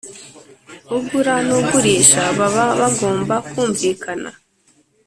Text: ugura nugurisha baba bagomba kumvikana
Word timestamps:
ugura 0.97 1.35
nugurisha 1.47 2.23
baba 2.37 2.65
bagomba 2.79 3.35
kumvikana 3.49 4.29